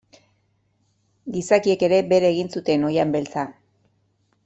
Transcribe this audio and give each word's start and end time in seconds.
Gizakiek 1.35 1.87
ere 1.89 2.01
bere 2.15 2.33
egin 2.35 2.51
zuten 2.57 2.89
Oihan 2.91 3.17
Beltza. 3.19 3.45